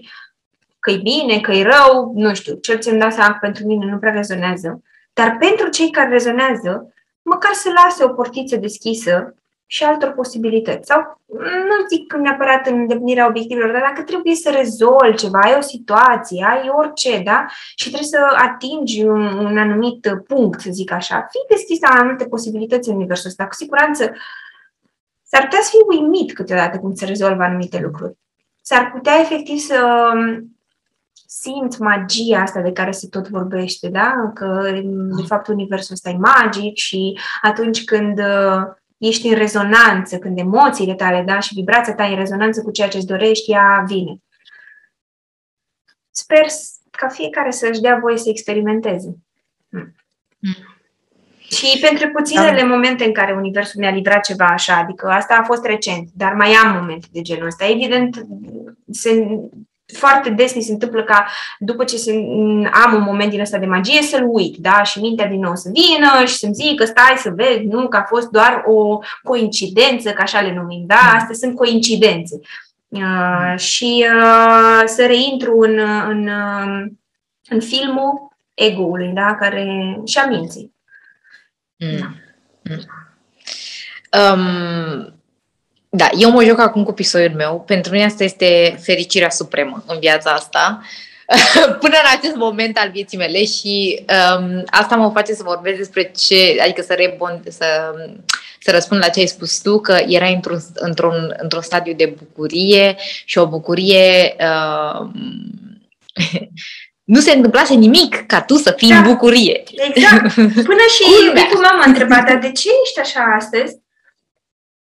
[0.78, 3.86] că e bine, că e rău, nu știu, cel ce îmi dau seama pentru mine
[3.90, 4.82] nu prea rezonează.
[5.12, 9.34] Dar pentru cei care rezonează, măcar să lase o portiță deschisă
[9.66, 10.86] și altor posibilități.
[10.86, 11.20] Sau
[11.68, 16.46] nu zic neapărat în îndeplinirea obiectivelor, dar dacă trebuie să rezolvi ceva, ai o situație,
[16.48, 17.46] ai orice, da?
[17.74, 22.06] Și trebuie să atingi un, un anumit punct, să zic așa, fii deschis la mai
[22.06, 23.46] multe posibilități în universul ăsta.
[23.46, 24.12] Cu siguranță
[25.22, 28.16] s-ar putea să fii uimit câteodată cum se rezolvă anumite lucruri.
[28.62, 30.10] S-ar putea efectiv să
[31.26, 34.30] simt magia asta de care se tot vorbește, da?
[34.34, 34.70] Că,
[35.16, 38.62] de fapt, universul ăsta e magic și atunci când uh,
[38.98, 42.88] ești în rezonanță, când emoțiile tale, da, și vibrația ta e în rezonanță cu ceea
[42.88, 44.16] ce îți dorești, ea vine.
[46.10, 46.46] Sper
[46.90, 49.16] ca fiecare să-și dea voie să experimenteze.
[49.68, 49.94] Hmm.
[50.38, 50.76] Mm.
[51.50, 52.66] Și pentru puținele da.
[52.66, 56.52] momente în care Universul mi-a livrat ceva așa, adică asta a fost recent, dar mai
[56.52, 57.66] am momente de genul ăsta.
[57.66, 58.26] Evident,
[58.90, 59.26] se,
[59.94, 61.26] foarte des mi se întâmplă ca
[61.58, 62.12] după ce se,
[62.84, 64.82] am un moment din ăsta de magie să-l uit, da?
[64.82, 68.02] Și mintea din nou să vină și să-mi zică stai să vezi, nu, că a
[68.02, 71.00] fost doar o coincidență, că așa le numim, da?
[71.10, 71.16] Mm.
[71.16, 72.40] Astea sunt coincidențe.
[72.88, 76.90] Uh, și uh, să reintru în, în, uh,
[77.48, 79.34] în filmul ego-ului, da?
[79.34, 80.74] Care și a minții.
[81.76, 81.98] Mm.
[81.98, 82.10] Da.
[82.62, 82.82] Mm.
[84.32, 85.15] Um,
[85.96, 87.62] da, eu mă joc acum cu pisoiul meu.
[87.66, 90.80] Pentru mine asta este fericirea supremă în viața asta.
[91.82, 94.04] Până în acest moment al vieții mele și
[94.38, 97.66] um, asta mă face să vorbesc despre ce, adică să, rebond, să,
[98.60, 102.96] să răspund la ce ai spus tu, că erai într-un, într-un, într-un stadiu de bucurie
[103.24, 105.08] și o bucurie uh,
[107.14, 109.62] nu se întâmplase nimic ca tu să fii da, în bucurie.
[109.88, 110.34] Exact.
[110.70, 111.02] Până și
[111.50, 113.72] tu m-am întrebat, dar de ce ești așa astăzi?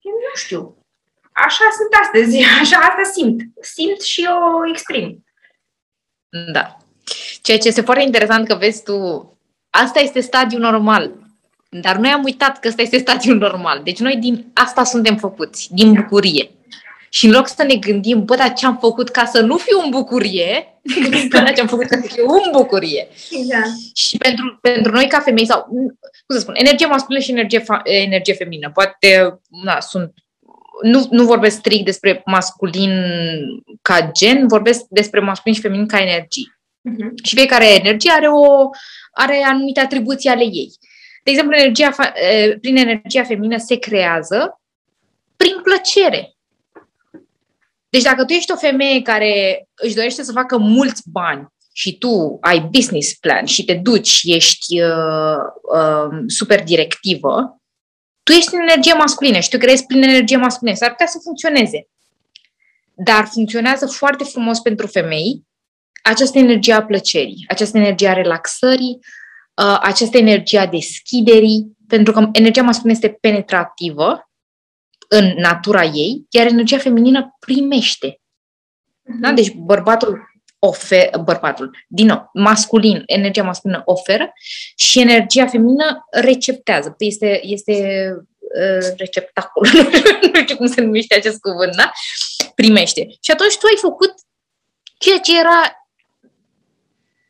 [0.01, 0.78] Eu nu știu
[1.45, 3.41] așa sunt astăzi, așa asta simt.
[3.61, 5.23] Simt și o exprim.
[6.53, 6.77] Da.
[7.41, 8.97] Ceea ce este foarte interesant că vezi tu,
[9.69, 11.11] asta este stadiul normal.
[11.69, 13.81] Dar noi am uitat că ăsta este stadiul normal.
[13.83, 16.51] Deci noi din asta suntem făcuți, din bucurie.
[17.11, 19.79] Și în loc să ne gândim, bă, dar ce am făcut ca să nu fiu
[19.83, 20.79] în bucurie,
[21.29, 23.07] bă, dar ce am făcut ca să fiu în bucurie.
[23.31, 23.65] Exact.
[23.93, 28.33] Și pentru, pentru noi ca femei, sau, cum să spun, energie masculină și energie, energie
[28.33, 30.13] feminină, poate, na, sunt
[30.81, 32.91] nu, nu vorbesc strict despre masculin
[33.81, 36.59] ca gen, vorbesc despre masculin și feminin ca energie.
[36.89, 37.11] Uh-huh.
[37.23, 38.69] Și fiecare energie are, o,
[39.11, 40.71] are anumite atribuții ale ei.
[41.23, 41.95] De exemplu, energia,
[42.61, 44.61] prin energia feminină se creează
[45.35, 46.33] prin plăcere.
[47.89, 52.37] Deci dacă tu ești o femeie care își dorește să facă mulți bani și tu
[52.41, 55.37] ai business plan și te duci, ești uh,
[55.75, 57.58] uh, super directivă,
[58.29, 60.75] tu ești în energie masculină și tu crezi prin energie masculină.
[60.77, 61.87] S-ar putea să funcționeze.
[62.93, 65.43] Dar funcționează foarte frumos pentru femei
[66.03, 68.99] această energie a plăcerii, această energie a relaxării,
[69.53, 74.29] uh, această energie a deschiderii, pentru că energia masculină este penetrativă
[75.07, 78.21] în natura ei, iar energia feminină primește.
[79.01, 79.31] Da?
[79.31, 80.28] Deci bărbatul
[80.59, 84.33] oferă, bărbatul, din nou, masculin, energia masculină oferă
[84.75, 86.95] și energia feminină receptează.
[86.97, 88.07] Este, este
[88.39, 89.67] uh, receptacul,
[90.33, 91.91] nu știu cum se numește acest cuvânt, da?
[92.55, 93.07] Primește.
[93.21, 94.13] Și atunci tu ai făcut
[94.97, 95.87] ceea ce era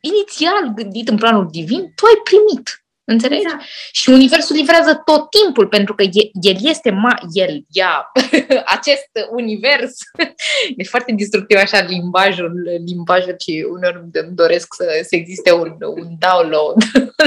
[0.00, 2.79] inițial gândit în planul divin, tu ai primit.
[3.10, 3.42] Înțelegi?
[3.42, 3.62] Exact.
[3.92, 8.10] Și Universul livrează tot timpul, pentru că el este, ma, el, ea,
[8.76, 9.92] acest univers.
[10.76, 12.52] E foarte destructiv așa limbajul,
[12.86, 16.76] limbajul și uneori îmi doresc să, să existe un, un download.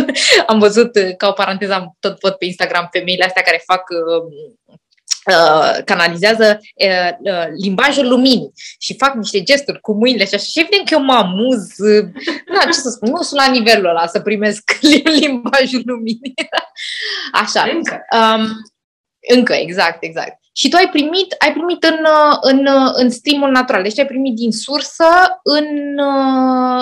[0.51, 4.77] am văzut, ca o paranteză, am tot văd pe Instagram femeile astea care fac Uh,
[5.85, 10.43] canalizează uh, uh, limbajul luminii și fac niște gesturi cu mâinile și așa.
[10.43, 12.05] Și evident că eu mă amuz, uh,
[12.53, 14.77] na, ce să spun, nu sunt la nivelul ăla să primesc
[15.21, 16.33] limbajul luminii.
[17.43, 17.69] așa.
[17.73, 18.05] Încă.
[18.17, 18.47] Um,
[19.35, 20.42] încă, exact, exact.
[20.53, 22.05] Și tu ai primit, ai primit în,
[22.41, 23.83] în, în streamul natural.
[23.83, 25.05] Deci ai primit din sursă
[25.43, 25.67] în,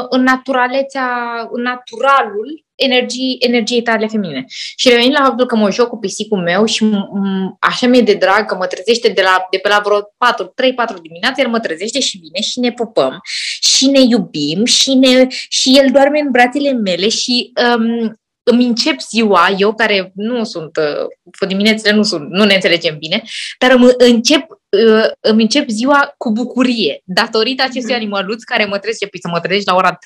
[0.10, 1.10] în naturalețea,
[1.52, 4.46] în naturalul energii, energiei tale feminine.
[4.76, 8.14] Și revenind la faptul că mă joc cu pisicul meu și m- așa mi-e de
[8.14, 10.54] drag că mă trezește de, la, de pe la vreo 4,
[10.98, 13.20] 3-4 dimineața, el mă trezește și vine și ne pupăm
[13.60, 19.00] și ne iubim și, ne, și el doarme în brațele mele și um, îmi încep
[19.00, 23.24] ziua, eu care nu sunt, uh, diminețile nu, sunt, nu ne înțelegem bine,
[23.60, 28.02] dar îmi încep, uh, îmi încep ziua cu bucurie, datorită acestui mhm.
[28.02, 29.98] animăluț care mă trece, păi să mă trezești la ora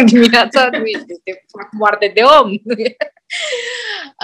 [0.00, 1.44] 3-4 dimineața, nu este
[1.78, 2.50] moarte de om.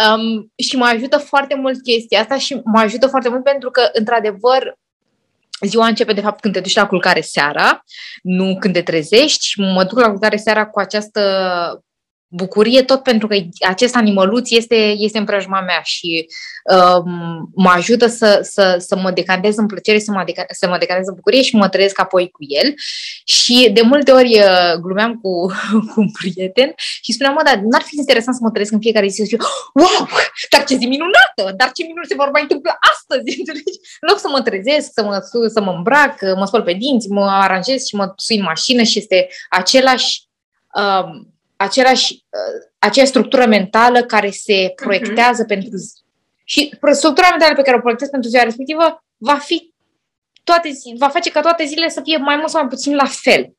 [0.05, 3.89] um, și mă ajută foarte mult chestia asta și mă ajută foarte mult pentru că,
[3.93, 4.75] într-adevăr,
[5.67, 7.85] Ziua începe, de fapt, când te duci la culcare seara,
[8.23, 11.21] nu când te trezești și mă duc la culcare seara cu această
[12.35, 16.27] bucurie tot pentru că acest animăluț este, este în preajma mea și
[16.65, 20.79] um, mă ajută să, să, să mă decantez în plăcere, să mă, deca- să mă
[20.79, 22.75] decantez în bucurie și mă trăiesc apoi cu el.
[23.25, 25.31] Și de multe ori uh, glumeam cu,
[25.91, 29.09] cu un prieten și spuneam, mă, dar n-ar fi interesant să mă trăiesc în fiecare
[29.09, 29.39] zi să fiu,
[29.75, 30.09] wow,
[30.51, 33.79] dar ce zi minunată, dar ce minuni se vor mai întâmpla astăzi, înțelegi?
[34.01, 35.19] În loc să mă trezesc, să mă,
[35.53, 38.99] să mă îmbrac, mă spăl pe dinți, mă aranjez și mă sui în mașină și
[38.99, 40.23] este același
[40.81, 44.85] um, același, uh, aceeași structură mentală care se mhm.
[44.85, 45.49] proiectează uh-huh.
[45.49, 45.71] pentru
[46.45, 49.73] și structura mentală pe care o proiectez pentru ziua respectivă va fi
[50.45, 53.05] toate zi, va face ca toate zilele să fie mai mult sau mai puțin la
[53.07, 53.53] fel.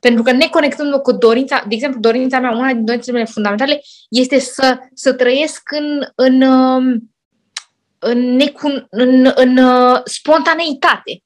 [0.00, 4.38] Pentru că neconectându-mă cu dorința, de exemplu, dorința mea, una din dorințele mele fundamentale este
[4.38, 7.12] să, să trăiesc în, în, um,
[7.98, 11.22] în, necun, în, în uh, spontaneitate,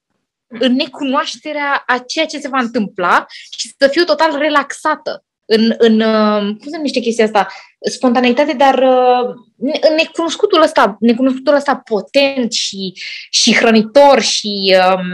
[0.47, 3.27] în necunoașterea a ceea ce se va întâmpla
[3.59, 7.47] și să fiu total relaxată în, în uh, cum se numește chestia asta,
[7.91, 12.93] spontaneitate, dar uh, în necunoscutul ăsta, necunoscutul ăsta potent și,
[13.31, 15.07] și hrănitor și um,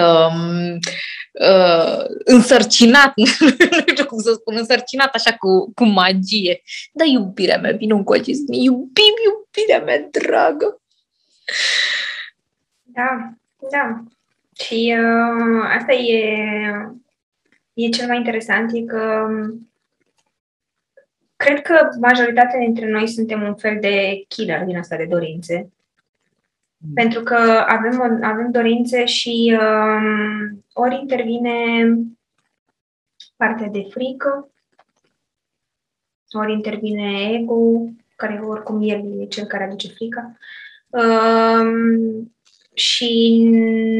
[0.00, 0.78] um,
[1.32, 3.12] uh, însărcinat,
[3.70, 6.60] nu știu cum să spun, însărcinat așa cu, cu magie.
[6.92, 10.80] Da, iubirea mea, vine un coace să ne iubim, iubirea mea dragă.
[12.82, 13.30] Da,
[13.70, 14.02] da.
[14.64, 16.24] Și uh, asta e
[17.76, 19.28] e cel mai interesant e că
[21.36, 25.72] cred că majoritatea dintre noi suntem un fel de killer din asta de dorințe.
[26.76, 26.92] Mm.
[26.94, 31.88] Pentru că avem, avem dorințe și um, ori intervine
[33.36, 34.50] partea de frică,
[36.30, 37.84] ori intervine ego,
[38.16, 40.36] care oricum el e cel care aduce frica,
[40.88, 42.34] um,
[42.74, 43.42] și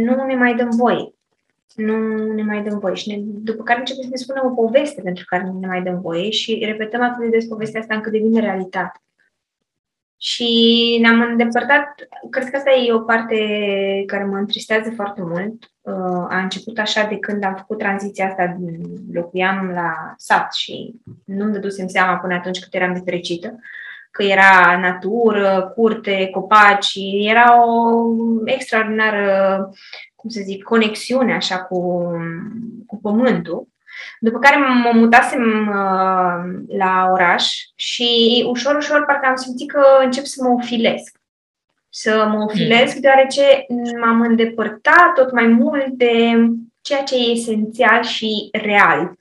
[0.04, 1.15] nu ne mai dăm voie
[1.76, 2.94] nu ne mai dăm voie.
[2.94, 5.82] Și ne, după care începem să ne spunem o poveste pentru care nu ne mai
[5.82, 9.00] dăm voie și repetăm atât de des povestea asta încât devine realitate.
[10.18, 11.94] Și ne-am îndepărtat,
[12.30, 13.36] cred că asta e o parte
[14.06, 15.70] care mă întristează foarte mult.
[15.80, 18.56] Uh, a început așa de când am făcut tranziția asta,
[19.12, 23.58] locuiam la sat și nu-mi dădusem seama până atunci cât eram de fericită,
[24.10, 28.02] că era natură, curte, copaci, era o
[28.44, 29.70] extraordinară
[30.16, 32.10] cum să zic, conexiune așa cu,
[32.86, 33.68] cu pământul.
[34.20, 40.24] După care mă mutasem uh, la oraș și ușor, ușor parcă am simțit că încep
[40.24, 41.18] să mă ofilesc.
[41.88, 43.00] să mă ofilesc, mm.
[43.00, 43.66] deoarece
[44.00, 46.36] m-am îndepărtat tot mai mult de
[46.80, 49.12] ceea ce e esențial și real.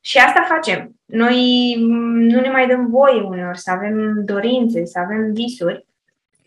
[0.00, 0.94] Și asta facem.
[1.04, 1.74] Noi
[2.14, 5.86] nu ne mai dăm voie uneori să avem dorințe, să avem visuri,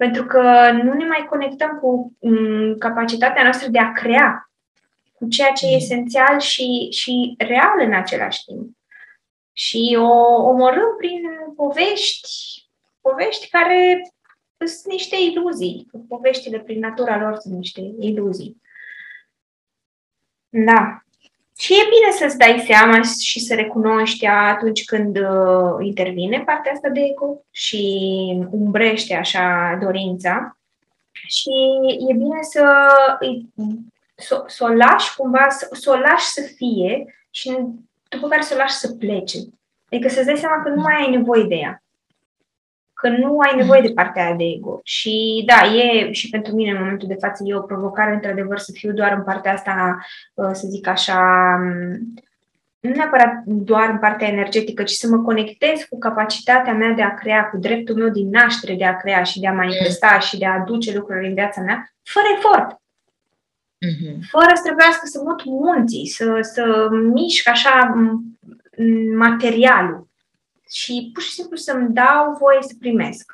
[0.01, 2.17] pentru că nu ne mai conectăm cu
[2.79, 4.51] capacitatea noastră de a crea,
[5.13, 5.75] cu ceea ce e mm.
[5.75, 8.77] esențial și, și real în același timp.
[9.53, 11.21] Și o omorâm prin
[11.55, 12.29] povești,
[13.01, 14.11] povești care
[14.57, 15.87] sunt niște iluzii.
[16.07, 18.61] Poveștile, prin natura lor, sunt niște iluzii.
[20.49, 21.03] Da.
[21.61, 26.89] Și e bine să-ți dai seama și să recunoști atunci când uh, intervine partea asta
[26.89, 27.83] de ego și
[28.51, 30.57] umbrește așa dorința.
[31.11, 31.51] Și
[32.09, 32.87] e bine să,
[34.15, 37.57] să, să o lași cumva, să, să o lași să fie și
[38.09, 39.37] după care să o lași să plece.
[39.89, 41.80] Adică să-ți dai seama că nu mai ai nevoie de ea
[43.01, 44.79] că nu ai nevoie de partea aia de ego.
[44.83, 48.71] Și da, e și pentru mine în momentul de față e o provocare într-adevăr să
[48.71, 51.19] fiu doar în partea asta, uh, să zic așa,
[51.61, 52.13] um,
[52.79, 57.13] nu neapărat doar în partea energetică, ci să mă conectez cu capacitatea mea de a
[57.13, 60.45] crea, cu dreptul meu din naștere de a crea și de a manifesta și de
[60.45, 62.75] a aduce lucruri în viața mea, fără efort.
[63.85, 64.17] Mm-hmm.
[64.29, 67.93] Fără să trebuiască să mut munții, să, să mișc așa
[69.15, 70.10] materialul
[70.71, 73.31] și pur și simplu să-mi dau voie să primesc.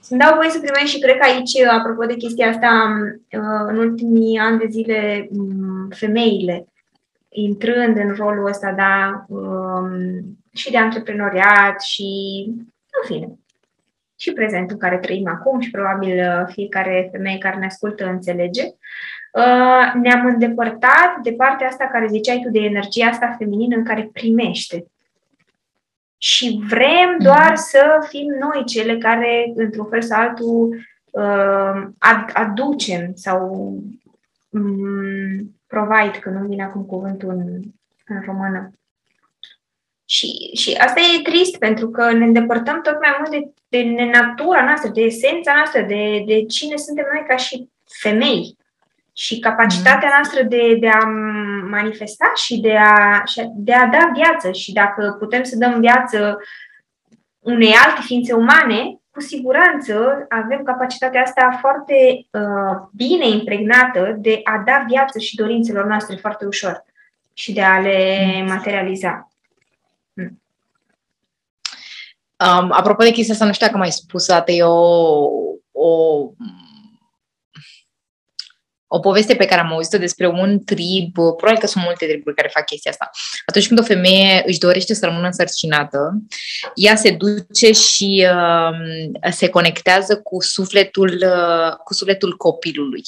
[0.00, 2.70] Să-mi dau voie să primesc și cred că aici, apropo de chestia asta,
[3.32, 6.66] uh, în ultimii ani de zile, um, femeile,
[7.28, 9.90] intrând în rolul ăsta, da, um,
[10.52, 12.06] și de antreprenoriat și,
[12.90, 13.38] în fine,
[14.16, 18.64] și prezentul în care trăim acum și probabil uh, fiecare femeie care ne ascultă înțelege,
[18.64, 24.10] uh, ne-am îndepărtat de partea asta care ziceai tu, de energia asta feminină în care
[24.12, 24.86] primește
[26.18, 27.22] și vrem mhm.
[27.22, 31.86] doar să fim noi cele care, într-un fel sau altul, uh,
[32.32, 33.52] aducem sau
[34.48, 37.60] um, provide, că nu vine acum cuvântul în,
[38.06, 38.72] în română.
[40.04, 44.64] Și, și asta e trist pentru că ne îndepărtăm tot mai mult de, de natura
[44.64, 47.68] noastră, de esența noastră, de, de cine suntem noi ca și
[48.00, 48.56] femei
[49.12, 51.04] și capacitatea noastră de, de a
[51.70, 54.52] manifesta și de a, și de a da viață.
[54.52, 56.38] Și dacă putem să dăm viață
[57.38, 64.62] unei alte ființe umane, cu siguranță avem capacitatea asta foarte uh, bine impregnată de a
[64.66, 66.84] da viață și dorințelor noastre foarte ușor
[67.32, 69.28] și de a le materializa.
[70.14, 70.40] Hmm.
[72.36, 75.28] Um, apropo de chestia asta, nu știu dacă mai spus, dată, e o,
[75.72, 76.20] o
[78.88, 82.50] o poveste pe care am auzit-o despre un trib, probabil că sunt multe triburi care
[82.52, 83.10] fac chestia asta.
[83.46, 86.22] Atunci când o femeie își dorește să rămână însărcinată,
[86.74, 93.02] ea se duce și uh, se conectează cu sufletul, uh, cu sufletul copilului.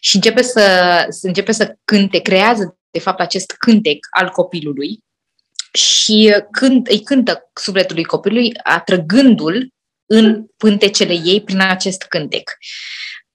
[0.00, 4.98] Și începe să, să începe să cânte, creează de fapt acest cântec al copilului
[5.72, 9.68] și când îi cântă sufletului copilului, atrăgându-l
[10.06, 12.50] în pântecele ei prin acest cântec.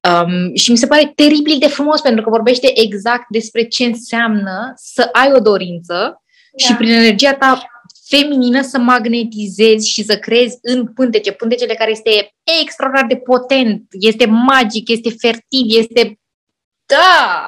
[0.10, 4.74] Um, și mi se pare teribil de frumos pentru că vorbește exact despre ce înseamnă
[4.76, 6.66] să ai o dorință da.
[6.66, 7.68] și prin energia ta
[8.10, 14.26] feminină să magnetizezi și să creezi în pântece, pântecele care este extraordinar de potent, este
[14.26, 16.20] magic, este fertil, este
[16.86, 17.48] da,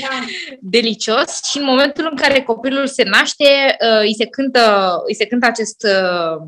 [0.00, 0.24] da.
[0.60, 5.26] delicios și în momentul în care copilul se naște, uh, îi, se cântă, îi se
[5.26, 6.42] cântă acest uh,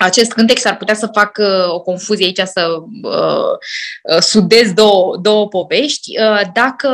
[0.00, 5.48] acest cântec s-ar putea să facă o confuzie aici, să uh, uh, sudez două, două
[5.48, 6.18] povești.
[6.20, 6.88] Uh, dacă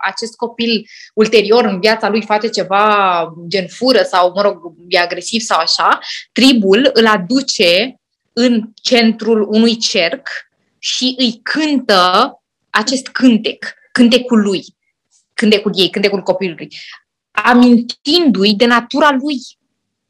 [0.00, 5.40] acest copil ulterior în viața lui face ceva gen fură sau, mă rog, e agresiv
[5.40, 5.98] sau așa,
[6.32, 8.00] tribul îl aduce
[8.32, 10.28] în centrul unui cerc
[10.78, 12.32] și îi cântă
[12.70, 14.64] acest cântec, cântecul lui,
[15.34, 16.68] cântecul ei, cântecul copilului,
[17.30, 19.38] amintindu-i de natura lui.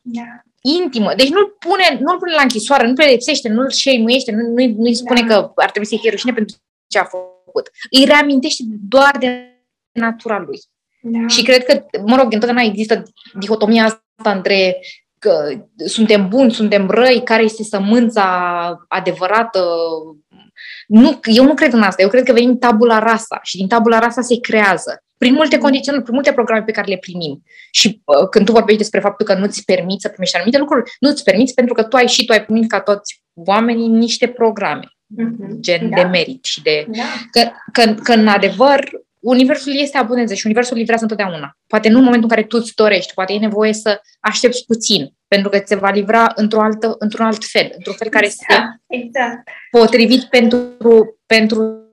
[0.00, 0.22] Da
[0.64, 1.14] intimă.
[1.16, 5.20] Deci nu-l pune, nu-l pune la închisoare, nu pedepsește, nu-l șeimuiește, nu, nu, nu-i spune
[5.20, 5.26] da.
[5.26, 6.56] că ar trebui să fie rușine pentru
[6.86, 7.70] ce a făcut.
[7.90, 9.58] Îi reamintește doar de
[9.92, 10.60] natura lui.
[11.02, 11.28] Da.
[11.28, 13.02] Și cred că, mă rog, întotdeauna există
[13.38, 14.76] dihotomia asta între
[15.18, 19.64] că suntem buni, suntem răi, care este sămânța adevărată.
[20.86, 22.02] Nu, eu nu cred în asta.
[22.02, 25.92] Eu cred că venim tabula rasa și din tabula rasa se creează prin multe condiții,
[25.92, 27.42] prin multe programe pe care le primim.
[27.70, 31.24] Și uh, când tu vorbești despre faptul că nu-ți permiți să primești anumite lucruri, nu-ți
[31.24, 35.60] permiți pentru că tu ai și tu ai primit ca toți oamenii niște programe, mm-hmm.
[35.60, 35.96] gen da.
[35.96, 36.86] de merit și de...
[36.88, 37.02] Da.
[37.30, 38.90] Că, că, că, în adevăr,
[39.20, 41.56] universul este abundență și universul livrează întotdeauna.
[41.66, 45.14] Poate nu în momentul în care tu îți dorești, poate e nevoie să aștepți puțin,
[45.28, 48.50] pentru că ți se va livra într-o altă, într-un alt fel, într-un fel care exact,
[48.88, 49.48] este exact.
[49.70, 50.76] potrivit pentru,
[51.26, 51.83] pentru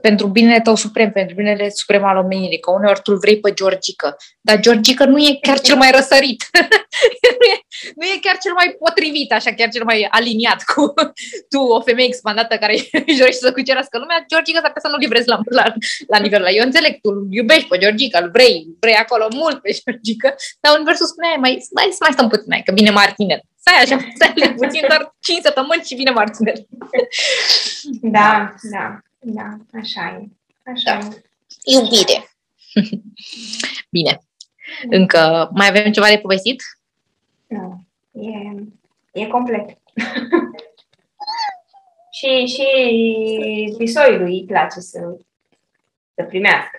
[0.00, 4.16] pentru binele tău suprem, pentru binele suprem al omenirii, că uneori tu vrei pe Georgică,
[4.40, 6.44] dar Georgică nu e chiar cel mai răsărit.
[7.40, 7.56] nu, e,
[7.96, 10.94] nu e chiar cel mai potrivit, așa, chiar cel mai aliniat cu
[11.52, 12.72] tu, o femeie expandată care
[13.06, 15.64] își dorește să cucerească lumea, Georgică s-ar putea să nu livrezi la, la,
[16.06, 16.54] la nivelul ăla.
[16.56, 21.06] Eu înțeleg, tu iubești pe Georgică, îl vrei, vrei acolo mult pe Georgică, dar universul
[21.06, 23.40] spune, mai, mai, mai stăm puțin, mai, că vine Martinel.
[23.62, 26.66] Stai așa, stai puțin, doar 5 săptămâni și vine Martinel.
[28.00, 29.00] Da, da.
[29.20, 30.28] Da, așa e.
[30.70, 31.06] Așa da.
[31.06, 31.22] e.
[31.64, 32.30] Iubire.
[33.96, 34.20] Bine.
[34.90, 36.62] Încă mai avem ceva de povestit?
[37.46, 37.84] Nu.
[38.12, 38.54] E,
[39.12, 39.68] e complet.
[42.18, 42.66] și, și
[43.78, 45.18] pisoiului îi place să,
[46.14, 46.78] să primească.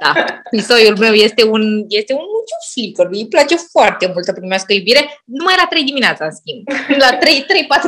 [0.00, 0.40] Da.
[0.50, 2.26] Pisoiul meu este un, este un
[2.72, 3.06] flicker.
[3.10, 5.02] Îi place foarte mult să primească iubire.
[5.24, 6.60] Numai la 3 dimineața, în schimb.
[7.02, 7.10] La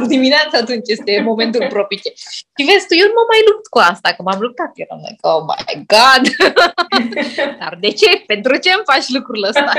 [0.05, 2.09] 3-4 dimineața atunci este momentul propice.
[2.57, 4.71] Și vezi tu, eu nu mă mai lupt cu asta, că m-am luptat.
[4.75, 6.23] Eram like, oh my God!
[7.61, 8.09] Dar de ce?
[8.33, 9.73] Pentru ce îmi faci lucrul ăsta?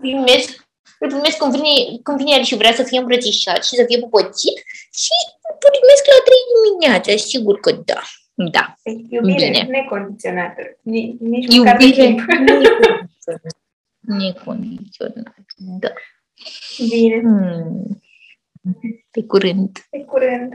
[0.00, 0.48] primesc,
[0.98, 3.98] îl primesc când vine, când vine el și vrea să fie îmbrățișat și să fie
[3.98, 4.56] pupățit
[5.02, 5.16] și
[5.48, 8.00] îl primesc la 3 dimineața, sigur că da.
[8.38, 8.74] Da.
[9.08, 9.62] Iubire Bine.
[9.62, 10.62] necondiționată.
[10.82, 13.10] Nici, nici Iubire necondiționată.
[15.80, 15.92] Da.
[16.90, 17.20] Bine.
[17.20, 18.00] Hmm.
[19.10, 19.78] Pe curând.
[19.90, 20.52] Pe curând.